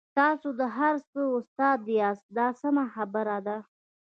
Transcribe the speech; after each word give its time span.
تاسو 0.17 0.47
د 0.59 0.61
هر 0.77 0.95
څه 1.11 1.21
استاد 1.37 1.79
یاست 1.99 2.25
دا 2.37 2.47
سمه 2.61 2.85
خبره 2.93 3.37
ده. 3.47 3.57